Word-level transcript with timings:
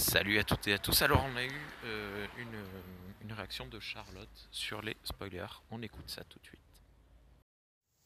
Salut 0.00 0.38
à 0.38 0.44
toutes 0.44 0.66
et 0.66 0.72
à 0.72 0.78
tous. 0.78 1.02
Alors 1.02 1.22
on 1.30 1.36
a 1.36 1.44
eu 1.44 1.60
euh, 1.84 2.26
une, 2.38 3.28
une 3.28 3.34
réaction 3.34 3.66
de 3.66 3.78
Charlotte 3.78 4.48
sur 4.50 4.80
les 4.80 4.96
spoilers. 5.04 5.60
On 5.70 5.82
écoute 5.82 6.08
ça 6.08 6.24
tout 6.24 6.38
de 6.38 6.44
suite. 6.46 6.69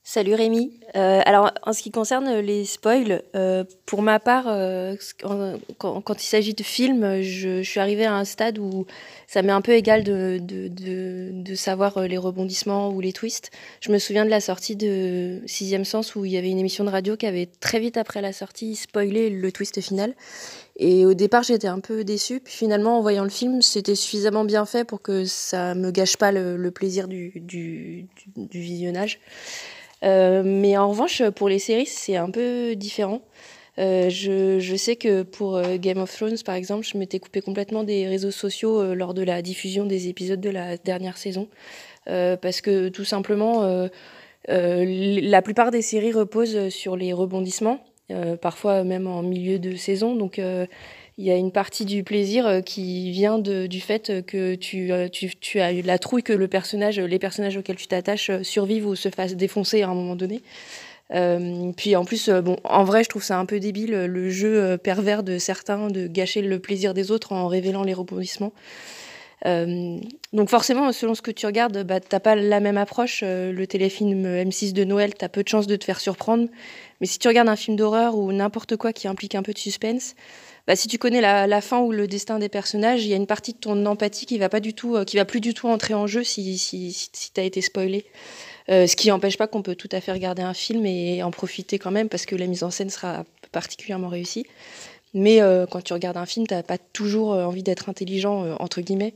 Salut 0.07 0.35
Rémi. 0.35 0.71
Euh, 0.97 1.23
alors 1.25 1.51
en 1.63 1.73
ce 1.73 1.83
qui 1.83 1.91
concerne 1.91 2.31
les 2.41 2.67
spoils, 2.67 3.23
euh, 3.35 3.65
pour 3.87 4.03
ma 4.03 4.21
part, 4.21 4.45
euh, 4.49 4.97
quand, 5.79 6.23
il 6.23 6.27
s'agit 6.27 6.53
de 6.53 6.63
films, 6.63 7.23
je, 7.23 7.63
suis 7.63 7.81
arrivée 7.81 8.05
à 8.05 8.15
un 8.15 8.27
stade 8.27 8.59
où 8.59 8.85
ça 9.27 9.41
m'est 9.41 9.51
un 9.51 9.63
peu 9.63 9.73
égal 9.73 10.05
de, 10.05 10.39
de, 10.43 10.69
de, 11.33 11.55
savoir 11.55 12.01
les 12.01 12.19
rebondissements 12.19 12.91
ou 12.91 13.01
les 13.01 13.15
twists. 13.15 13.51
Je 13.81 13.91
me 13.91 13.99
souviens 13.99 14.27
de 14.27 14.31
la 14.31 14.43
sortie 14.43 14.77
de 14.77 15.41
Sixième 15.47 15.87
Sens 15.87 16.15
où 16.15 16.27
il 16.27 16.33
y 16.33 16.37
avait 16.37 16.51
une 16.51 16.59
émission 16.59 16.85
de 16.85 16.91
radio 16.91 17.17
qui 17.17 17.25
avait 17.25 17.47
très 17.47 17.81
vite 17.81 17.97
après 17.97 18.21
la 18.21 18.35
sortie 18.35 18.77
spoilé 18.77 19.31
le 19.31 19.53
twist 19.53 19.81
final. 19.81 20.15
Et 20.77 21.07
au 21.07 21.15
départ, 21.15 21.45
j'étais 21.45 21.69
un 21.69 21.81
peu 21.81 22.05
déçue. 22.05 22.41
Puis 22.41 22.53
finalement, 22.53 22.99
en 22.99 23.01
voyant 23.01 23.25
le 23.25 23.31
film, 23.31 23.63
c'était 23.63 23.95
suffisamment 23.95 24.45
bien 24.45 24.67
fait 24.67 24.85
pour 24.85 25.01
que 25.01 25.25
ça 25.25 25.75
me 25.75 25.91
gâche 25.91 26.19
pas 26.19 26.31
le, 26.31 26.71
plaisir 26.73 27.09
du, 27.09 27.33
du- 27.37 28.07
du 28.37 28.61
visionnage. 28.61 29.19
Euh, 30.05 30.43
mais 30.45 30.77
en 30.77 30.91
revanche, 30.91 31.23
pour 31.31 31.49
les 31.49 31.59
séries, 31.59 31.87
c'est 31.87 32.17
un 32.17 32.31
peu 32.31 32.75
différent. 32.77 33.23
Euh, 33.79 34.09
je, 34.09 34.77
sais 34.77 34.97
que 34.97 35.23
pour 35.23 35.57
euh, 35.57 35.77
Game 35.79 35.99
of 35.99 36.15
Thrones, 36.15 36.37
par 36.45 36.55
exemple, 36.55 36.87
je 36.87 36.97
m'étais 36.97 37.19
coupé 37.19 37.41
complètement 37.41 37.83
des 37.83 38.07
réseaux 38.07 38.31
sociaux 38.31 38.95
lors 38.95 39.15
de 39.15 39.23
la 39.23 39.43
diffusion 39.43 39.85
des 39.87 40.09
épisodes 40.09 40.41
de 40.41 40.51
la 40.51 40.77
dernière 40.77 41.17
saison. 41.17 41.49
Parce 42.07 42.61
que 42.61 42.91
tout 42.91 43.05
simplement, 43.05 43.89
la 44.49 45.43
plupart 45.43 45.71
des 45.71 45.83
séries 45.83 46.13
reposent 46.13 46.69
sur 46.69 46.97
les 46.97 47.13
rebondissements, 47.15 47.81
parfois 48.43 48.85
même 48.85 49.07
en 49.07 49.23
milieu 49.23 49.59
de 49.59 49.75
saison. 49.75 50.15
Donc 50.15 50.39
il 51.19 51.25
y 51.25 51.31
a 51.31 51.37
une 51.37 51.53
partie 51.53 51.85
du 51.85 52.03
plaisir 52.05 52.47
euh, 52.47 52.61
qui 52.61 53.11
vient 53.11 53.39
du 53.39 53.81
fait 53.81 54.25
que 54.27 54.55
tu, 54.55 54.93
euh, 54.93 55.09
tu, 55.09 55.61
as 55.61 55.73
eu 55.73 55.83
la 55.83 55.99
trouille 55.99 56.23
que 56.23 56.33
les 56.33 56.49
personnages 56.49 57.57
auxquels 57.57 57.77
tu 57.77 57.87
t'attaches 57.87 58.31
euh, 58.31 58.43
survivent 58.43 58.87
ou 58.87 58.95
se 58.97 59.09
fassent 59.11 59.37
défoncer 59.37 59.83
à 59.83 59.89
un 59.89 59.95
moment 59.95 60.17
donné. 60.17 60.43
Euh, 61.13 61.73
puis 61.77 61.97
en 61.97 62.05
plus, 62.05 62.29
euh, 62.29 62.43
en 62.65 62.85
vrai, 62.85 63.05
je 63.05 63.09
trouve 63.09 63.23
ça 63.23 63.39
un 63.39 63.47
peu 63.47 63.61
débile, 63.61 63.93
le 64.07 64.31
jeu 64.31 64.63
euh, 64.63 64.77
pervers 64.77 65.23
de 65.23 65.39
certains 65.39 65.89
de 65.89 66.07
gâcher 66.07 66.41
le 66.43 66.59
plaisir 66.59 66.95
des 66.95 67.11
autres 67.11 67.33
en 67.33 67.47
révélant 67.47 67.83
les 67.83 67.95
rebondissements. 67.95 68.53
Euh, 69.47 69.99
donc 70.33 70.49
forcément, 70.49 70.91
selon 70.93 71.15
ce 71.15 71.23
que 71.23 71.31
tu 71.31 71.47
regardes, 71.47 71.85
bah, 71.85 72.01
t'as 72.01 72.21
pas 72.21 72.35
la 72.35 72.61
même 72.61 72.79
approche. 72.79 73.21
Euh, 73.23 73.53
le 73.53 73.67
téléfilm 73.67 74.25
M6 74.25 74.73
de 74.73 74.85
Noël, 74.85 75.15
t'as 75.15 75.29
peu 75.29 75.43
de 75.43 75.49
chances 75.49 75.67
de 75.67 75.77
te 75.77 75.85
faire 75.85 76.01
surprendre. 76.01 76.49
Mais 77.01 77.07
si 77.07 77.19
tu 77.19 77.29
regardes 77.29 77.49
un 77.49 77.57
film 77.57 77.77
d'horreur 77.77 78.17
ou 78.17 78.33
n'importe 78.33 78.77
quoi 78.77 78.93
qui 78.93 79.07
implique 79.07 79.35
un 79.35 79.43
peu 79.43 79.53
de 79.53 79.59
suspense, 79.59 80.15
bah, 80.67 80.77
si 80.77 80.89
tu 80.89 80.97
connais 80.97 81.21
la, 81.21 81.61
fin 81.61 81.81
ou 81.81 81.93
le 81.93 82.07
destin 82.07 82.39
des 82.39 82.49
personnages, 82.49 83.05
il 83.05 83.09
y 83.09 83.13
a 83.13 83.17
une 83.17 83.27
partie 83.27 83.53
de 83.53 83.59
ton 83.59 83.85
empathie 83.85 84.25
qui 84.25 84.39
va 84.39 84.49
pas 84.49 84.61
du 84.61 84.73
tout, 84.73 84.97
euh, 84.97 85.05
qui 85.05 85.17
va 85.17 85.27
plus 85.27 85.41
du 85.41 85.53
tout 85.53 85.69
entrer 85.69 85.93
en 85.93 86.07
jeu 86.07 86.25
si, 86.25 86.57
si, 86.57 86.93
si, 86.93 87.33
t'as 87.33 87.43
été 87.43 87.61
spoilé. 87.61 88.07
Ce 88.67 88.97
qui 88.97 89.09
n'empêche 89.09 89.37
pas 89.37 89.47
qu'on 89.47 89.61
peut 89.61 89.75
tout 89.75 89.91
à 89.93 90.01
fait 90.01 90.11
regarder 90.11 90.41
un 90.41 90.55
film 90.55 90.87
et 90.87 91.23
en 91.23 91.31
profiter 91.31 91.79
quand 91.79 91.91
même 91.91 92.09
parce 92.09 92.25
que 92.25 92.35
la 92.35 92.47
mise 92.47 92.63
en 92.63 92.71
scène 92.71 92.89
sera 92.89 93.27
particulièrement 93.53 94.09
réussie. 94.09 94.47
Mais 95.15 95.41
euh, 95.41 95.65
quand 95.67 95.81
tu 95.81 95.93
regardes 95.93 96.17
un 96.17 96.27
film, 96.27 96.47
t'as 96.47 96.65
pas 96.65 96.77
toujours 96.77 97.33
euh, 97.33 97.45
envie 97.45 97.63
d'être 97.63 97.89
intelligent, 97.89 98.45
euh, 98.45 98.57
entre 98.59 98.81
guillemets. 98.81 99.15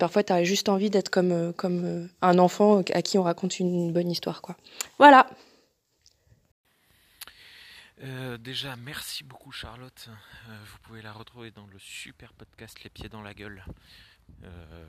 Parfois, 0.00 0.24
tu 0.24 0.32
as 0.32 0.42
juste 0.42 0.68
envie 0.68 0.90
d'être 0.90 1.08
comme, 1.08 1.52
comme 1.52 2.08
un 2.20 2.38
enfant 2.40 2.82
à 2.92 3.00
qui 3.00 3.16
on 3.16 3.22
raconte 3.22 3.60
une 3.60 3.92
bonne 3.92 4.10
histoire. 4.10 4.42
Quoi. 4.42 4.56
Voilà. 4.98 5.30
Déjà, 8.40 8.74
merci 8.74 9.22
beaucoup 9.22 9.52
Charlotte. 9.52 10.08
Vous 10.48 10.78
pouvez 10.82 11.00
la 11.00 11.12
retrouver 11.12 11.52
dans 11.52 11.68
le 11.68 11.78
super 11.78 12.32
podcast 12.32 12.82
Les 12.82 12.90
Pieds 12.90 13.08
dans 13.08 13.22
la 13.22 13.34
Gueule. 13.34 13.64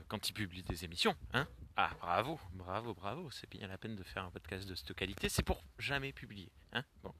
quand 0.08 0.28
il 0.28 0.32
publie 0.32 0.64
des 0.64 0.84
émissions. 0.84 1.14
Hein 1.34 1.46
ah, 1.76 1.90
bravo, 2.00 2.40
bravo, 2.54 2.94
bravo. 2.94 3.30
C'est 3.30 3.48
bien 3.48 3.68
la 3.68 3.78
peine 3.78 3.94
de 3.94 4.02
faire 4.02 4.24
un 4.24 4.30
podcast 4.30 4.68
de 4.68 4.74
cette 4.74 4.92
qualité. 4.94 5.28
C'est 5.28 5.44
pour 5.44 5.62
jamais 5.78 6.12
publier. 6.12 6.50
Hein 6.72 6.82
bon. 7.04 7.14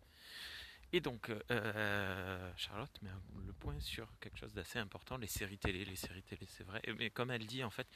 Et 0.92 1.00
donc, 1.00 1.30
euh, 1.50 2.52
Charlotte 2.56 3.02
met 3.02 3.10
le 3.46 3.52
point 3.52 3.78
sur 3.80 4.08
quelque 4.20 4.38
chose 4.38 4.52
d'assez 4.54 4.78
important, 4.78 5.16
les 5.16 5.26
séries 5.26 5.58
télé. 5.58 5.84
Les 5.84 5.96
séries 5.96 6.22
télé, 6.22 6.46
c'est 6.48 6.64
vrai. 6.64 6.82
Mais 6.98 7.10
comme 7.10 7.30
elle 7.30 7.46
dit, 7.46 7.64
en 7.64 7.70
fait, 7.70 7.86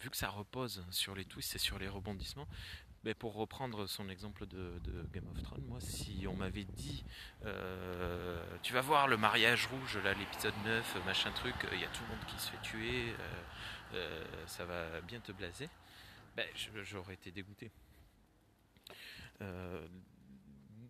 vu 0.00 0.10
que 0.10 0.16
ça 0.16 0.30
repose 0.30 0.84
sur 0.90 1.14
les 1.14 1.24
twists 1.24 1.56
et 1.56 1.58
sur 1.58 1.78
les 1.78 1.88
rebondissements, 1.88 2.48
mais 3.04 3.14
pour 3.14 3.34
reprendre 3.34 3.86
son 3.86 4.08
exemple 4.08 4.46
de, 4.46 4.80
Game 5.12 5.26
of 5.28 5.42
Thrones, 5.42 5.64
moi, 5.66 5.80
si 5.80 6.26
on 6.28 6.34
m'avait 6.34 6.64
dit, 6.64 7.04
euh, 7.44 8.42
tu 8.62 8.72
vas 8.72 8.80
voir 8.80 9.06
le 9.06 9.16
mariage 9.16 9.66
rouge, 9.66 9.98
là, 9.98 10.14
l'épisode 10.14 10.54
9, 10.64 11.04
machin 11.06 11.30
truc, 11.32 11.54
il 11.72 11.80
y 11.80 11.84
a 11.84 11.88
tout 11.88 12.02
le 12.02 12.08
monde 12.08 12.26
qui 12.26 12.38
se 12.38 12.50
fait 12.50 12.62
tuer, 12.62 13.10
euh, 13.10 13.42
euh, 13.94 14.24
ça 14.46 14.64
va 14.64 15.00
bien 15.02 15.20
te 15.20 15.32
blaser, 15.32 15.68
ben, 16.36 16.46
j'aurais 16.82 17.14
été 17.14 17.30
dégoûté. 17.30 17.70
Euh, 19.40 19.86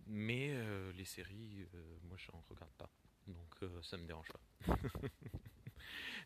mais 0.07 0.48
euh, 0.48 0.48
séries, 1.09 1.67
euh, 1.75 1.97
moi, 2.05 2.17
j'en 2.19 2.43
regarde 2.49 2.73
pas, 2.79 2.91
donc 3.27 3.55
euh, 3.63 3.83
ça 3.83 3.97
me 3.97 4.07
dérange 4.07 4.29
pas. 4.29 4.75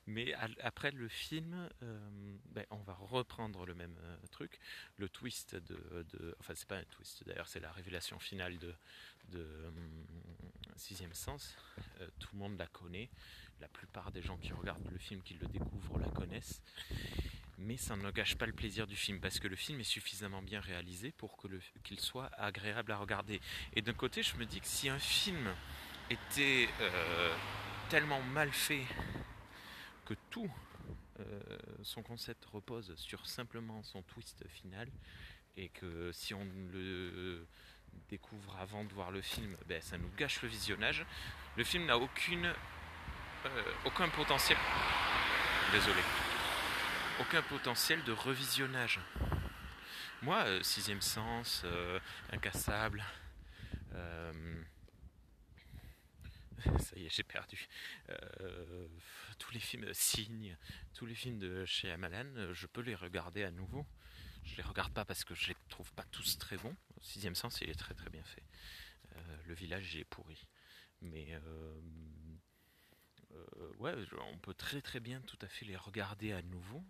Mais 0.06 0.34
après 0.60 0.90
le 0.90 1.08
film, 1.08 1.68
euh, 1.82 2.10
ben, 2.46 2.66
on 2.70 2.78
va 2.82 2.94
reprendre 2.94 3.66
le 3.66 3.74
même 3.74 3.96
truc, 4.30 4.58
le 4.96 5.08
twist 5.08 5.54
de, 5.54 6.04
de- 6.12 6.34
enfin 6.40 6.54
c'est 6.54 6.68
pas 6.68 6.76
un 6.78 6.84
twist 6.84 7.24
d'ailleurs, 7.26 7.48
c'est 7.48 7.60
la 7.60 7.70
révélation 7.72 8.18
finale 8.18 8.58
de, 8.58 8.74
hum, 9.66 10.06
Sixième 10.76 11.12
Sens. 11.14 11.56
Tout 12.18 12.28
le 12.32 12.38
monde 12.38 12.58
la 12.58 12.66
connaît, 12.66 13.08
la 13.60 13.68
plupart 13.68 14.10
des 14.10 14.22
gens 14.22 14.36
qui 14.38 14.52
regardent 14.52 14.90
le 14.90 14.98
film, 14.98 15.22
qui 15.22 15.34
le 15.34 15.46
découvrent, 15.46 15.98
la 15.98 16.08
connaissent. 16.08 16.60
Mais 17.64 17.76
ça 17.76 17.96
ne 17.96 18.10
gâche 18.10 18.34
pas 18.34 18.46
le 18.46 18.52
plaisir 18.52 18.86
du 18.86 18.96
film 18.96 19.20
parce 19.20 19.38
que 19.38 19.46
le 19.46 19.56
film 19.56 19.80
est 19.80 19.84
suffisamment 19.84 20.42
bien 20.42 20.60
réalisé 20.60 21.12
pour 21.12 21.36
que 21.36 21.46
qu'il 21.84 22.00
soit 22.00 22.30
agréable 22.36 22.90
à 22.92 22.96
regarder. 22.96 23.40
Et 23.74 23.82
d'un 23.82 23.92
côté, 23.92 24.22
je 24.22 24.36
me 24.36 24.44
dis 24.44 24.60
que 24.60 24.66
si 24.66 24.88
un 24.88 24.98
film 24.98 25.54
était 26.10 26.68
euh, 26.80 27.34
tellement 27.88 28.20
mal 28.20 28.50
fait 28.50 28.84
que 30.04 30.14
tout 30.30 30.50
euh, 31.20 31.40
son 31.82 32.02
concept 32.02 32.44
repose 32.46 32.94
sur 32.96 33.26
simplement 33.26 33.82
son 33.82 34.02
twist 34.02 34.44
final 34.48 34.88
et 35.56 35.68
que 35.68 36.10
si 36.12 36.34
on 36.34 36.44
le 36.72 37.46
découvre 38.08 38.56
avant 38.58 38.84
de 38.84 38.92
voir 38.92 39.10
le 39.10 39.22
film, 39.22 39.56
ben, 39.66 39.80
ça 39.80 39.98
nous 39.98 40.10
gâche 40.16 40.42
le 40.42 40.48
visionnage. 40.48 41.04
Le 41.56 41.64
film 41.64 41.86
n'a 41.86 41.98
aucune, 41.98 42.46
euh, 42.46 43.62
aucun 43.84 44.08
potentiel. 44.08 44.58
Désolé. 45.72 46.02
Aucun 47.20 47.42
potentiel 47.42 48.02
de 48.04 48.12
revisionnage. 48.12 48.98
Moi, 50.22 50.44
euh, 50.46 50.62
Sixième 50.62 51.02
Sens, 51.02 51.62
euh, 51.64 52.00
Incassable, 52.30 53.04
euh, 53.92 54.64
ça 56.78 56.96
y 56.96 57.06
est, 57.06 57.10
j'ai 57.10 57.22
perdu. 57.22 57.68
Tous 59.38 59.52
les 59.52 59.60
films 59.60 59.92
Signe, 59.92 60.56
tous 60.94 61.04
les 61.04 61.14
films 61.14 61.38
de 61.38 61.66
chez 61.66 61.90
Amalan, 61.90 62.52
je 62.54 62.66
peux 62.66 62.80
les 62.80 62.94
regarder 62.94 63.44
à 63.44 63.50
nouveau. 63.50 63.84
Je 64.44 64.56
les 64.56 64.62
regarde 64.62 64.92
pas 64.92 65.04
parce 65.04 65.24
que 65.24 65.34
je 65.34 65.48
les 65.48 65.56
trouve 65.68 65.92
pas 65.92 66.04
tous 66.04 66.38
très 66.38 66.56
bons. 66.56 66.76
Sixième 67.02 67.34
Sens, 67.34 67.60
il 67.60 67.68
est 67.68 67.78
très 67.78 67.94
très 67.94 68.10
bien 68.10 68.24
fait. 68.24 68.44
Le 69.46 69.54
village, 69.54 69.94
il 69.94 70.00
est 70.00 70.04
pourri. 70.04 70.46
Mais 71.02 71.38
ouais, 73.78 73.94
on 74.32 74.38
peut 74.38 74.54
très 74.54 74.80
très 74.80 75.00
bien 75.00 75.20
tout 75.22 75.38
à 75.42 75.48
fait 75.48 75.66
les 75.66 75.76
regarder 75.76 76.32
à 76.32 76.42
nouveau. 76.42 76.82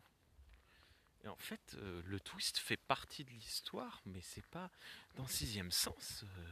Et 1.25 1.29
en 1.29 1.37
fait, 1.37 1.77
euh, 1.79 2.03
le 2.05 2.19
twist 2.21 2.59
fait 2.59 2.77
partie 2.77 3.25
de 3.25 3.31
l'histoire, 3.31 4.03
mais 4.07 4.21
c'est 4.21 4.47
pas 4.47 4.71
dans 5.17 5.27
Sixième 5.27 5.71
Sens. 5.71 6.25
euh, 6.25 6.45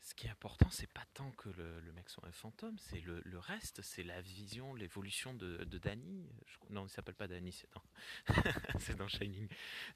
ce 0.00 0.14
qui 0.14 0.26
est 0.26 0.30
important, 0.30 0.70
c'est 0.70 0.86
pas 0.90 1.04
tant 1.12 1.32
que 1.32 1.50
le, 1.50 1.80
le 1.80 1.92
mec 1.92 2.08
soit 2.08 2.26
un 2.26 2.32
fantôme, 2.32 2.78
c'est 2.78 3.00
le, 3.00 3.20
le 3.24 3.38
reste, 3.38 3.82
c'est 3.82 4.02
la 4.04 4.22
vision, 4.22 4.74
l'évolution 4.74 5.34
de, 5.34 5.64
de 5.64 5.78
non, 6.70 6.86
il 6.86 6.90
s'appelle 6.90 7.14
pas 7.14 7.28
Danny, 7.28 7.52
c'est 7.52 8.96
dans, 8.96 9.08
Shining, 9.08 9.48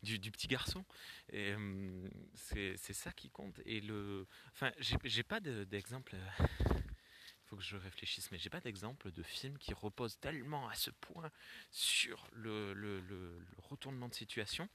du, 0.03 0.19
petit 0.31 0.49
garçon. 0.49 0.85
Et 1.33 1.55
hum, 1.55 2.11
c'est 2.35 2.77
ça 2.77 3.13
qui 3.13 3.31
compte. 3.31 3.61
Et 3.65 3.81
le, 3.81 4.27
enfin, 4.53 4.71
j'ai 4.81 5.23
pas 5.23 5.41
de- 5.41 5.65
d'exemple. 5.65 6.17
Que 7.63 7.69
je 7.69 7.77
réfléchisse, 7.77 8.31
mais 8.31 8.39
j'ai 8.39 8.51
pas 8.51 8.61
d'exemple 8.61 9.11
de 9.13 9.23
film 9.23 9.57
qui 9.59 9.73
repose 9.73 10.19
tellement 10.19 10.69
à 10.69 10.75
ce 10.75 10.91
point 10.91 11.31
sur 11.71 12.27
le, 12.33 13.41
retournement 13.59 14.09
de 14.09 14.15
situation 14.15 14.69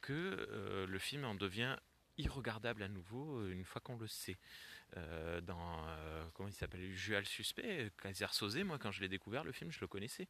que 0.00 0.12
euh, 0.50 0.86
le 0.86 0.98
film 0.98 1.24
en 1.24 1.34
devient 1.34 1.76
irregardable 2.18 2.82
à 2.82 2.88
nouveau 2.88 3.40
euh, 3.40 3.52
une 3.52 3.64
fois 3.64 3.80
qu'on 3.80 3.96
le 3.96 4.06
sait. 4.06 4.38
Euh, 4.96 5.40
dans 5.40 5.86
comment 6.34 6.48
il 6.48 6.54
s'appelle? 6.54 6.92
Jual 6.94 7.24
suspect, 7.26 7.90
Kaiser 8.02 8.26
Sosé, 8.30 8.62
moi 8.62 8.78
quand 8.78 8.90
je 8.90 9.00
l'ai 9.00 9.08
découvert 9.08 9.44
le 9.44 9.52
film, 9.52 9.70
je 9.70 9.80
le 9.80 9.86
connaissais. 9.86 10.28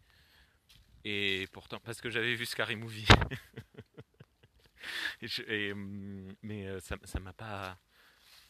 Et 1.04 1.48
pourtant 1.52 1.80
parce 1.80 2.00
que 2.00 2.10
j'avais 2.10 2.34
vu 2.34 2.46
Scary 2.46 2.76
Movie. 2.76 3.06
Hum, 5.48 6.34
mais 6.42 6.80
ça 6.80 6.96
ça 7.04 7.20
m'a 7.20 7.32
pas 7.32 7.78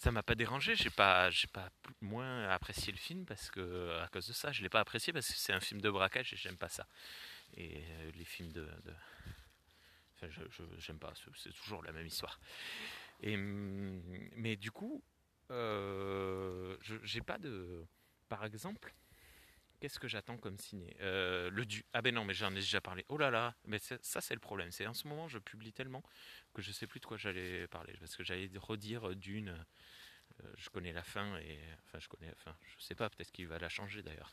ça 0.02 0.10
m'a 0.10 0.24
pas 0.24 0.34
dérangé. 0.34 0.74
J'ai 0.74 0.90
pas, 0.90 1.30
j'ai 1.30 1.46
pas 1.46 1.70
moins 2.00 2.48
apprécié 2.48 2.92
le 2.92 2.98
film 2.98 3.24
parce 3.24 3.50
que 3.52 4.00
à 4.00 4.08
cause 4.08 4.26
de 4.26 4.32
ça, 4.32 4.50
je 4.50 4.62
l'ai 4.62 4.68
pas 4.68 4.80
apprécié 4.80 5.12
parce 5.12 5.28
que 5.28 5.34
c'est 5.34 5.52
un 5.52 5.60
film 5.60 5.80
de 5.80 5.90
braquage 5.90 6.32
et 6.32 6.36
j'aime 6.36 6.56
pas 6.56 6.68
ça. 6.68 6.88
Et 7.56 7.84
euh, 7.84 8.10
les 8.16 8.24
films 8.24 8.50
de, 8.50 8.66
enfin, 10.16 10.26
je, 10.28 10.64
j'aime 10.78 10.98
pas. 10.98 11.12
C'est 11.36 11.52
toujours 11.52 11.84
la 11.84 11.92
même 11.92 12.06
histoire. 12.06 12.40
Et 13.20 13.36
hum, 13.36 14.02
mais 14.34 14.56
du 14.56 14.72
coup, 14.72 15.04
euh, 15.52 16.76
j'ai 17.04 17.20
pas 17.20 17.38
de, 17.38 17.86
par 18.28 18.44
exemple. 18.44 18.92
Qu'est-ce 19.82 19.98
que 19.98 20.06
j'attends 20.06 20.36
comme 20.38 20.58
ciné? 20.58 20.96
Euh, 21.00 21.50
Le 21.50 21.66
du. 21.66 21.84
Ah 21.92 22.02
ben 22.02 22.14
non, 22.14 22.24
mais 22.24 22.34
j'en 22.34 22.52
ai 22.52 22.60
déjà 22.60 22.80
parlé. 22.80 23.04
Oh 23.08 23.18
là 23.18 23.32
là, 23.32 23.56
mais 23.64 23.80
ça 23.80 24.20
c'est 24.20 24.34
le 24.34 24.38
problème. 24.38 24.70
C'est 24.70 24.86
en 24.86 24.94
ce 24.94 25.08
moment 25.08 25.26
je 25.26 25.40
publie 25.40 25.72
tellement 25.72 26.04
que 26.54 26.62
je 26.62 26.70
sais 26.70 26.86
plus 26.86 27.00
de 27.00 27.04
quoi 27.04 27.16
j'allais 27.16 27.66
parler 27.66 27.96
parce 27.98 28.14
que 28.14 28.22
j'allais 28.22 28.48
redire 28.54 29.16
d'une. 29.16 29.48
Euh, 29.48 30.52
je 30.56 30.70
connais 30.70 30.92
la 30.92 31.02
fin 31.02 31.36
et 31.38 31.58
enfin 31.82 31.98
je 31.98 32.06
connais. 32.06 32.30
Enfin 32.30 32.56
je 32.64 32.80
sais 32.84 32.94
pas. 32.94 33.10
Peut-être 33.10 33.32
qu'il 33.32 33.48
va 33.48 33.58
la 33.58 33.68
changer 33.68 34.04
d'ailleurs. 34.04 34.32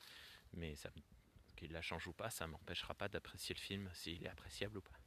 Mais 0.54 0.76
ça, 0.76 0.92
qu'il 1.56 1.72
la 1.72 1.82
change 1.82 2.06
ou 2.06 2.14
pas, 2.14 2.30
ça 2.30 2.46
m'empêchera 2.46 2.94
pas 2.94 3.10
d'apprécier 3.10 3.56
le 3.56 3.60
film 3.60 3.90
s'il 3.96 4.24
est 4.24 4.30
appréciable 4.30 4.78
ou 4.78 4.82
pas. 4.82 4.99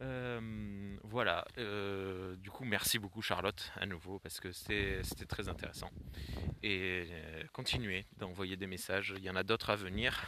Euh, 0.00 0.96
voilà, 1.02 1.44
euh, 1.58 2.36
du 2.36 2.50
coup 2.50 2.64
merci 2.64 3.00
beaucoup 3.00 3.20
Charlotte 3.20 3.72
à 3.74 3.84
nouveau 3.84 4.20
parce 4.20 4.38
que 4.38 4.52
c'était 4.52 5.02
très 5.28 5.48
intéressant. 5.48 5.90
Et 6.62 7.06
euh, 7.10 7.44
continuez 7.52 8.06
d'envoyer 8.16 8.56
des 8.56 8.66
messages, 8.66 9.14
il 9.16 9.24
y 9.24 9.30
en 9.30 9.36
a 9.36 9.42
d'autres 9.42 9.70
à 9.70 9.76
venir. 9.76 10.24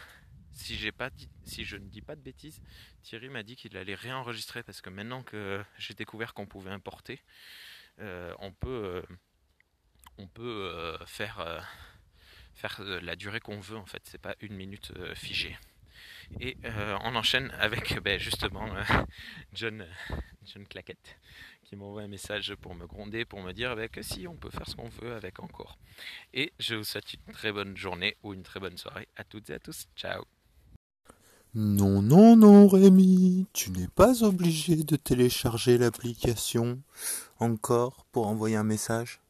Si, 0.53 0.77
je 0.77 1.77
ne 1.77 1.89
dis 1.89 2.03
pas 2.03 2.17
de 2.17 2.21
bêtises, 2.21 2.61
Thierry 3.03 3.29
m'a 3.29 3.45
dit 3.45 3.55
qu'il 3.55 3.77
allait 3.77 3.95
réenregistrer 3.95 4.63
parce 4.63 4.81
que 4.81 4.91
maintenant 4.91 5.23
que 5.23 5.63
j'ai 5.79 5.95
découvert 5.95 6.35
qu'on 6.35 6.47
pouvait 6.47 6.73
importer, 6.73 7.23
on 7.99 8.53
peut, 8.53 9.03
on 10.19 10.27
peut 10.27 10.99
faire, 11.07 11.65
faire 12.55 12.83
la 12.83 13.17
durée 13.17 13.41
qu'on 13.41 13.61
veut 13.61 13.79
en 13.79 13.87
fait, 13.87 14.03
c'est 14.05 14.21
pas 14.21 14.35
une 14.41 14.55
minute 14.55 14.93
figée. 15.15 15.57
Et 16.41 16.57
euh, 16.65 16.97
on 17.05 17.15
enchaîne 17.17 17.51
avec 17.59 18.01
ben, 18.05 18.19
justement 18.19 18.67
euh, 18.75 18.83
John, 19.53 19.87
John 20.45 20.67
Claquette 20.67 21.17
qui 21.65 21.77
m'envoie 21.77 22.03
un 22.03 22.09
message 22.09 22.55
pour 22.57 22.75
me 22.75 22.87
gronder, 22.87 23.25
pour 23.25 23.41
me 23.43 23.53
dire 23.53 23.77
ben, 23.77 23.89
que 23.89 24.03
si 24.03 24.27
on 24.27 24.35
peut 24.35 24.51
faire 24.51 24.67
ce 24.69 24.75
qu'on 24.75 24.89
veut 24.89 25.15
avec 25.15 25.39
encore. 25.41 25.79
Et 26.35 26.53
je 26.59 26.75
vous 26.75 26.85
souhaite 26.85 27.15
une 27.15 27.33
très 27.33 27.53
bonne 27.53 27.77
journée 27.77 28.17
ou 28.23 28.35
une 28.35 28.43
très 28.43 28.59
bonne 28.59 28.77
soirée 28.77 29.07
à 29.17 29.25
toutes 29.25 29.51
et 29.51 29.55
à 29.55 29.59
tous. 29.61 29.87
Ciao 29.97 30.25
non, 31.55 32.01
non, 32.01 32.37
non, 32.37 32.69
Rémi, 32.69 33.45
tu 33.53 33.73
n'es 33.73 33.89
pas 33.89 34.23
obligé 34.23 34.85
de 34.85 34.95
télécharger 34.95 35.79
l'application 35.79 36.81
encore 37.41 38.07
pour 38.13 38.29
envoyer 38.29 38.55
un 38.55 38.63
message. 38.63 39.21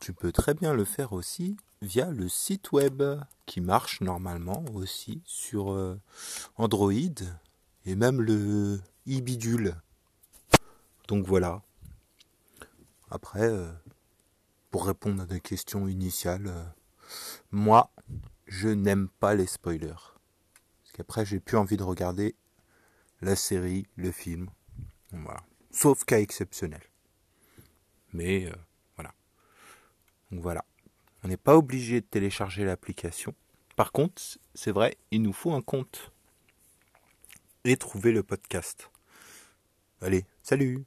Tu 0.00 0.12
peux 0.12 0.30
très 0.30 0.54
bien 0.54 0.74
le 0.74 0.84
faire 0.84 1.12
aussi 1.12 1.56
via 1.82 2.10
le 2.10 2.28
site 2.28 2.72
web 2.72 3.02
qui 3.44 3.60
marche 3.60 4.00
normalement 4.00 4.64
aussi 4.74 5.22
sur 5.24 5.72
euh, 5.72 6.00
Android 6.56 6.92
et 7.84 7.94
même 7.94 8.20
le 8.20 8.80
e-bidule. 9.06 9.76
Donc 11.08 11.26
voilà. 11.26 11.62
Après, 13.10 13.48
euh, 13.48 13.70
pour 14.70 14.86
répondre 14.86 15.22
à 15.22 15.26
des 15.26 15.40
questions 15.40 15.86
initiales, 15.86 16.48
euh, 16.48 16.64
moi, 17.52 17.92
je 18.46 18.68
n'aime 18.68 19.08
pas 19.20 19.34
les 19.34 19.46
spoilers. 19.46 19.92
Parce 20.82 20.92
qu'après, 20.92 21.24
j'ai 21.24 21.38
plus 21.38 21.56
envie 21.56 21.76
de 21.76 21.84
regarder 21.84 22.34
la 23.20 23.36
série, 23.36 23.86
le 23.94 24.10
film. 24.10 24.50
Voilà. 25.12 25.42
Sauf 25.70 26.04
cas 26.04 26.18
exceptionnel. 26.18 26.82
Mais 28.12 28.50
voilà. 28.96 29.12
Donc 30.30 30.40
voilà. 30.40 30.64
On 31.26 31.28
n'est 31.28 31.36
pas 31.36 31.56
obligé 31.56 32.00
de 32.00 32.06
télécharger 32.06 32.64
l'application. 32.64 33.34
Par 33.74 33.90
contre, 33.90 34.22
c'est 34.54 34.70
vrai, 34.70 34.96
il 35.10 35.22
nous 35.22 35.32
faut 35.32 35.54
un 35.54 35.60
compte 35.60 36.12
et 37.64 37.76
trouver 37.76 38.12
le 38.12 38.22
podcast. 38.22 38.92
Allez, 40.00 40.24
salut 40.44 40.84